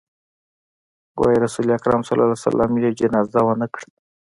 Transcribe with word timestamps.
وايي 1.19 1.37
رسول 1.45 1.67
اکرم 1.77 2.01
ص 2.07 2.09
يې 2.83 2.89
جنازه 2.99 3.41
ونه 3.45 3.67
کړه. 3.73 3.87